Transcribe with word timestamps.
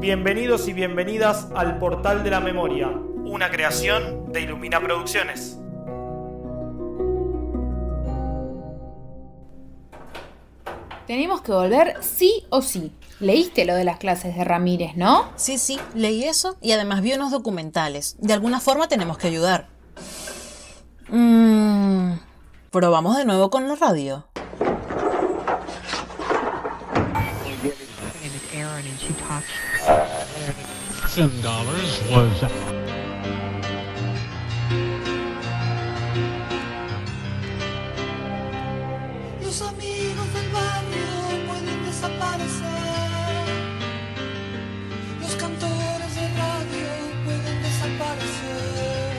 Bienvenidos 0.00 0.66
y 0.66 0.72
bienvenidas 0.72 1.48
al 1.54 1.76
Portal 1.76 2.24
de 2.24 2.30
la 2.30 2.40
Memoria, 2.40 2.88
una 2.88 3.50
creación 3.50 4.32
de 4.32 4.40
Ilumina 4.40 4.80
Producciones. 4.80 5.58
Tenemos 11.06 11.42
que 11.42 11.52
volver 11.52 11.98
sí 12.00 12.46
o 12.48 12.62
sí. 12.62 12.94
Leíste 13.20 13.66
lo 13.66 13.74
de 13.74 13.84
las 13.84 13.98
clases 13.98 14.34
de 14.34 14.42
Ramírez, 14.42 14.96
¿no? 14.96 15.28
Sí, 15.36 15.58
sí, 15.58 15.78
leí 15.94 16.24
eso 16.24 16.56
y 16.62 16.72
además 16.72 17.02
vi 17.02 17.12
unos 17.12 17.30
documentales. 17.30 18.16
De 18.20 18.32
alguna 18.32 18.58
forma 18.58 18.88
tenemos 18.88 19.18
que 19.18 19.26
ayudar. 19.26 19.68
Mmm. 21.10 22.12
Probamos 22.70 23.18
de 23.18 23.26
nuevo 23.26 23.50
con 23.50 23.68
la 23.68 23.74
radio. 23.74 24.24
Los 39.40 39.62
amigos 39.62 40.34
del 40.34 40.48
barrio 40.50 41.46
pueden 41.46 41.84
desaparecer. 41.84 42.66
Los 45.20 45.34
cantores 45.36 46.14
de 46.16 46.28
radio 46.36 46.88
pueden 47.24 47.62
desaparecer. 47.62 49.14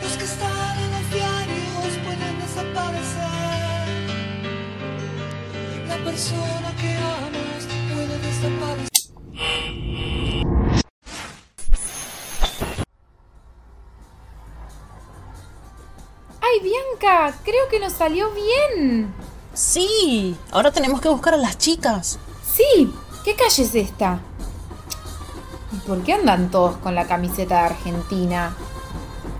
Los 0.00 0.12
que 0.12 0.24
están 0.24 0.78
en 0.78 0.90
los 0.92 1.10
diarios 1.10 1.98
pueden 2.04 2.38
desaparecer. 2.38 3.22
La 5.88 5.96
persona 6.04 6.71
¡Ay, 16.52 16.60
Bianca! 16.60 17.34
Creo 17.44 17.68
que 17.70 17.80
nos 17.80 17.92
salió 17.92 18.30
bien. 18.32 19.12
Sí, 19.54 20.36
ahora 20.50 20.70
tenemos 20.70 21.00
que 21.00 21.08
buscar 21.08 21.34
a 21.34 21.38
las 21.38 21.56
chicas. 21.56 22.18
Sí, 22.44 22.92
¿qué 23.24 23.34
calle 23.34 23.62
es 23.62 23.74
esta? 23.74 24.20
¿Y 25.72 25.76
por 25.86 26.02
qué 26.02 26.14
andan 26.14 26.50
todos 26.50 26.76
con 26.78 26.94
la 26.94 27.06
camiseta 27.06 27.60
de 27.60 27.66
Argentina? 27.66 28.54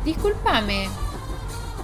Discúlpame, 0.05 0.89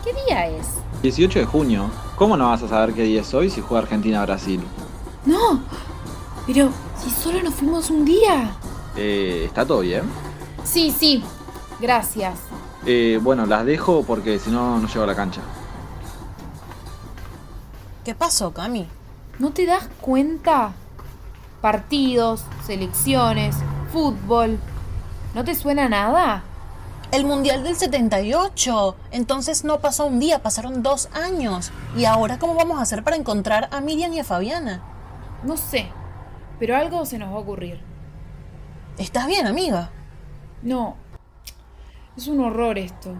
¿qué 0.04 0.14
día 0.26 0.46
es? 0.46 0.66
18 1.02 1.40
de 1.40 1.44
junio. 1.44 1.90
¿Cómo 2.16 2.36
no 2.36 2.48
vas 2.48 2.62
a 2.62 2.68
saber 2.68 2.94
qué 2.94 3.02
día 3.02 3.20
es 3.20 3.34
hoy 3.34 3.50
si 3.50 3.60
juega 3.60 3.82
Argentina-Brasil? 3.82 4.62
No, 5.26 5.60
pero 6.46 6.70
si 7.02 7.10
solo 7.10 7.42
nos 7.42 7.54
fuimos 7.54 7.90
un 7.90 8.04
día. 8.04 8.56
Eh, 8.96 9.44
¿Está 9.46 9.66
todo 9.66 9.80
bien? 9.80 10.04
Sí, 10.64 10.94
sí, 10.96 11.22
gracias. 11.80 12.38
Eh, 12.86 13.18
bueno, 13.22 13.46
las 13.46 13.64
dejo 13.64 14.04
porque 14.04 14.38
si 14.38 14.50
no, 14.50 14.78
no 14.78 14.88
llego 14.88 15.02
a 15.02 15.06
la 15.06 15.14
cancha. 15.14 15.40
¿Qué 18.04 18.14
pasó, 18.14 18.52
Cami? 18.52 18.88
¿No 19.38 19.50
te 19.50 19.66
das 19.66 19.88
cuenta? 20.00 20.72
Partidos, 21.60 22.44
selecciones, 22.64 23.56
fútbol. 23.92 24.58
¿No 25.34 25.44
te 25.44 25.54
suena 25.54 25.88
nada? 25.88 26.42
El 27.10 27.24
Mundial 27.24 27.64
del 27.64 27.76
78. 27.76 28.96
Entonces 29.10 29.64
no 29.64 29.80
pasó 29.80 30.06
un 30.06 30.20
día, 30.20 30.42
pasaron 30.42 30.82
dos 30.82 31.08
años. 31.12 31.70
¿Y 31.96 32.04
ahora 32.04 32.38
cómo 32.38 32.54
vamos 32.54 32.78
a 32.78 32.82
hacer 32.82 33.02
para 33.04 33.16
encontrar 33.16 33.68
a 33.72 33.80
Miriam 33.80 34.12
y 34.12 34.20
a 34.20 34.24
Fabiana? 34.24 34.82
No 35.42 35.56
sé, 35.56 35.90
pero 36.58 36.76
algo 36.76 37.04
se 37.06 37.18
nos 37.18 37.30
va 37.32 37.36
a 37.36 37.40
ocurrir. 37.40 37.80
¿Estás 38.98 39.26
bien, 39.26 39.46
amiga? 39.46 39.90
No, 40.62 40.96
es 42.18 42.26
un 42.26 42.40
horror 42.40 42.78
esto. 42.78 43.14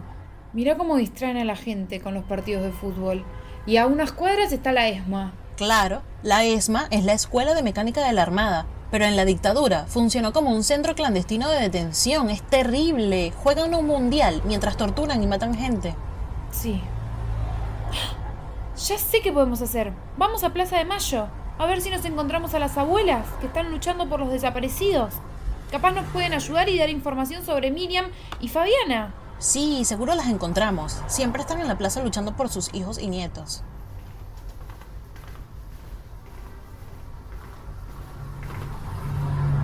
Mira 0.51 0.75
cómo 0.75 0.97
distraen 0.97 1.37
a 1.37 1.45
la 1.45 1.55
gente 1.55 2.01
con 2.01 2.13
los 2.13 2.25
partidos 2.25 2.63
de 2.63 2.71
fútbol. 2.71 3.23
Y 3.65 3.77
a 3.77 3.87
unas 3.87 4.11
cuadras 4.11 4.51
está 4.51 4.73
la 4.73 4.89
ESMA. 4.89 5.31
Claro, 5.55 6.01
la 6.21 6.43
ESMA 6.43 6.87
es 6.91 7.05
la 7.05 7.13
Escuela 7.13 7.53
de 7.53 7.63
Mecánica 7.63 8.05
de 8.05 8.11
la 8.11 8.23
Armada, 8.23 8.65
pero 8.91 9.05
en 9.05 9.15
la 9.15 9.23
dictadura 9.23 9.85
funcionó 9.87 10.33
como 10.33 10.51
un 10.51 10.63
centro 10.63 10.95
clandestino 10.95 11.49
de 11.49 11.61
detención. 11.61 12.29
Es 12.29 12.41
terrible. 12.41 13.31
Juegan 13.31 13.73
un 13.73 13.87
mundial 13.87 14.41
mientras 14.45 14.75
torturan 14.75 15.23
y 15.23 15.27
matan 15.27 15.55
gente. 15.55 15.95
Sí. 16.51 16.81
Ya 18.87 18.97
sé 18.97 19.21
qué 19.21 19.31
podemos 19.31 19.61
hacer. 19.61 19.93
Vamos 20.17 20.43
a 20.43 20.51
Plaza 20.51 20.77
de 20.77 20.85
Mayo. 20.85 21.27
A 21.57 21.65
ver 21.67 21.79
si 21.79 21.89
nos 21.89 22.03
encontramos 22.03 22.53
a 22.53 22.59
las 22.59 22.77
abuelas 22.77 23.25
que 23.39 23.47
están 23.47 23.71
luchando 23.71 24.09
por 24.09 24.19
los 24.19 24.29
desaparecidos. 24.31 25.13
Capaz 25.71 25.91
nos 25.91 26.05
pueden 26.07 26.33
ayudar 26.33 26.67
y 26.67 26.79
dar 26.79 26.89
información 26.89 27.45
sobre 27.45 27.69
Miriam 27.69 28.07
y 28.39 28.47
Fabiana. 28.47 29.13
Sí, 29.37 29.85
seguro 29.85 30.15
las 30.15 30.27
encontramos. 30.27 31.01
Siempre 31.07 31.41
están 31.41 31.61
en 31.61 31.67
la 31.67 31.77
plaza 31.77 32.03
luchando 32.03 32.35
por 32.35 32.49
sus 32.49 32.73
hijos 32.73 32.97
y 32.97 33.07
nietos. 33.07 33.63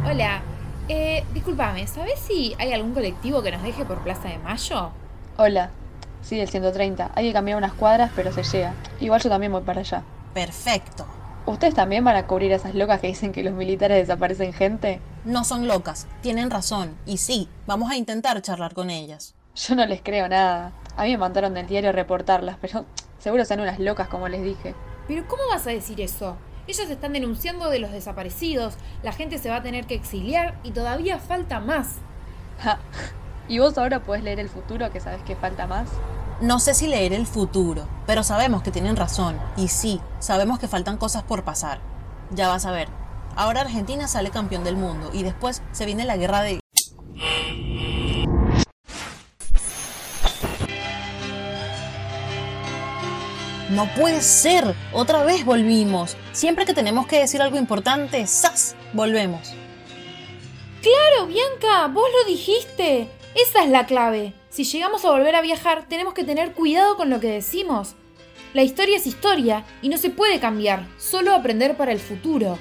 Hola. 0.07 0.41
Eh, 0.87 1.25
discúlpame, 1.33 1.87
¿sabes 1.87 2.19
si 2.19 2.55
hay 2.59 2.71
algún 2.71 2.93
colectivo 2.93 3.41
que 3.41 3.51
nos 3.51 3.63
deje 3.63 3.85
por 3.85 3.97
Plaza 4.03 4.29
de 4.29 4.37
Mayo? 4.37 4.91
Hola. 5.37 5.71
Sí, 6.21 6.39
el 6.39 6.47
130. 6.47 7.11
Hay 7.15 7.27
que 7.27 7.33
cambiar 7.33 7.57
unas 7.57 7.73
cuadras, 7.73 8.11
pero 8.15 8.31
se 8.31 8.43
llega. 8.43 8.75
Igual 8.99 9.21
yo 9.21 9.29
también 9.29 9.51
voy 9.51 9.63
para 9.63 9.79
allá. 9.79 10.03
Perfecto. 10.35 11.07
¿Ustedes 11.47 11.73
también 11.73 12.03
van 12.03 12.15
a 12.15 12.27
cubrir 12.27 12.53
a 12.53 12.57
esas 12.57 12.75
locas 12.75 12.99
que 12.99 13.07
dicen 13.07 13.31
que 13.31 13.43
los 13.43 13.53
militares 13.53 13.97
desaparecen 13.97 14.53
gente? 14.53 15.01
No 15.25 15.43
son 15.43 15.67
locas, 15.67 16.05
tienen 16.21 16.51
razón. 16.51 16.95
Y 17.07 17.17
sí, 17.17 17.49
vamos 17.65 17.89
a 17.91 17.95
intentar 17.95 18.39
charlar 18.43 18.75
con 18.75 18.91
ellas. 18.91 19.33
Yo 19.55 19.73
no 19.73 19.83
les 19.87 20.03
creo 20.03 20.29
nada. 20.29 20.71
A 20.95 21.03
mí 21.03 21.11
me 21.11 21.17
mandaron 21.17 21.55
del 21.55 21.65
diario 21.65 21.89
a 21.89 21.93
reportarlas, 21.93 22.57
pero 22.61 22.85
seguro 23.19 23.43
son 23.43 23.61
unas 23.61 23.79
locas 23.79 24.07
como 24.07 24.27
les 24.27 24.43
dije. 24.43 24.75
Pero 25.07 25.27
¿cómo 25.27 25.41
vas 25.49 25.65
a 25.65 25.71
decir 25.71 25.99
eso? 25.99 26.37
Ellas 26.67 26.91
están 26.91 27.13
denunciando 27.13 27.71
de 27.71 27.79
los 27.79 27.91
desaparecidos, 27.91 28.75
la 29.01 29.13
gente 29.13 29.39
se 29.39 29.49
va 29.49 29.57
a 29.57 29.63
tener 29.63 29.87
que 29.87 29.95
exiliar 29.95 30.59
y 30.63 30.71
todavía 30.71 31.17
falta 31.17 31.59
más. 31.59 31.95
Ja. 32.61 32.77
¿Y 33.47 33.57
vos 33.57 33.77
ahora 33.79 34.03
podés 34.03 34.23
leer 34.23 34.39
el 34.39 34.49
futuro 34.49 34.91
que 34.91 34.99
sabes 34.99 35.23
que 35.23 35.35
falta 35.35 35.65
más? 35.65 35.89
No 36.39 36.59
sé 36.59 36.75
si 36.75 36.87
leer 36.87 37.13
el 37.13 37.25
futuro, 37.25 37.87
pero 38.05 38.21
sabemos 38.21 38.61
que 38.61 38.71
tienen 38.71 38.95
razón. 38.95 39.39
Y 39.57 39.69
sí, 39.69 40.01
sabemos 40.19 40.59
que 40.59 40.67
faltan 40.67 40.97
cosas 40.97 41.23
por 41.23 41.43
pasar. 41.43 41.79
Ya 42.31 42.47
vas 42.47 42.65
a 42.65 42.71
ver. 42.71 43.04
Ahora 43.37 43.61
Argentina 43.61 44.07
sale 44.07 44.29
campeón 44.31 44.63
del 44.63 44.77
mundo 44.77 45.09
y 45.13 45.23
después 45.23 45.61
se 45.73 45.85
viene 45.85 46.05
la 46.05 46.15
guerra 46.15 46.41
de... 46.41 46.59
No 53.71 53.93
puede 53.93 54.21
ser. 54.21 54.73
Otra 54.93 55.23
vez 55.23 55.43
volvimos. 55.43 56.15
Siempre 56.31 56.65
que 56.65 56.73
tenemos 56.73 57.07
que 57.07 57.19
decir 57.19 57.41
algo 57.41 57.57
importante, 57.57 58.25
¡zas! 58.25 58.73
Volvemos. 58.93 59.53
Claro, 60.81 61.27
Bianca, 61.27 61.87
vos 61.87 62.07
lo 62.17 62.31
dijiste. 62.31 63.09
Esa 63.35 63.65
es 63.65 63.69
la 63.69 63.85
clave. 63.85 64.33
Si 64.49 64.63
llegamos 64.63 65.03
a 65.03 65.11
volver 65.11 65.35
a 65.35 65.41
viajar, 65.41 65.87
tenemos 65.89 66.13
que 66.13 66.23
tener 66.23 66.53
cuidado 66.53 66.95
con 66.95 67.09
lo 67.09 67.19
que 67.19 67.31
decimos. 67.31 67.95
La 68.53 68.63
historia 68.63 68.95
es 68.95 69.05
historia 69.05 69.65
y 69.81 69.89
no 69.89 69.97
se 69.97 70.09
puede 70.09 70.39
cambiar, 70.39 70.87
solo 70.97 71.35
aprender 71.35 71.75
para 71.75 71.91
el 71.91 71.99
futuro. 71.99 72.57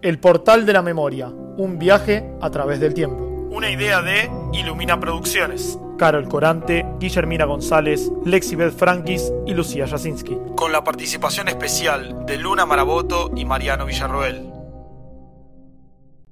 El 0.00 0.20
Portal 0.20 0.64
de 0.64 0.72
la 0.72 0.80
Memoria, 0.80 1.26
un 1.26 1.76
viaje 1.76 2.24
a 2.40 2.50
través 2.50 2.78
del 2.78 2.94
tiempo. 2.94 3.24
Una 3.50 3.68
idea 3.68 4.00
de 4.00 4.30
Ilumina 4.52 5.00
Producciones. 5.00 5.76
Carol 5.98 6.28
Corante, 6.28 6.86
Guillermina 7.00 7.46
González, 7.46 8.08
Lexibeth 8.24 8.76
Frankis 8.76 9.32
y 9.44 9.54
Lucía 9.54 9.88
Jasinski. 9.88 10.38
Con 10.54 10.70
la 10.70 10.84
participación 10.84 11.48
especial 11.48 12.24
de 12.26 12.38
Luna 12.38 12.64
Maraboto 12.64 13.32
y 13.34 13.44
Mariano 13.44 13.86
Villarroel. 13.86 14.57